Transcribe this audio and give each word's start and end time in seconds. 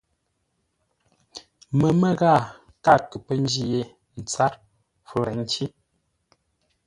Məmə́ 1.79 2.11
ghaa 2.19 2.41
káa 2.83 2.99
kə 3.09 3.17
pə́ 3.25 3.37
ńjí 3.43 3.63
yé 3.73 3.81
tsâr 4.27 4.53
fərə́nci. 5.07 5.65